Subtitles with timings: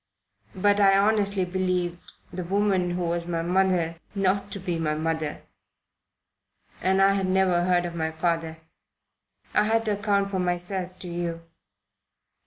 [0.55, 1.99] "But I honestly believed
[2.33, 5.43] the woman who was my mother not to be my mother,
[6.81, 8.57] and I had never heard of my father.
[9.53, 11.41] I had to account for myself to you.